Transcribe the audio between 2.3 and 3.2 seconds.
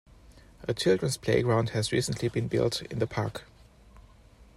built in the